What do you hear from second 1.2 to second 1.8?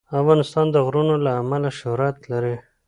له امله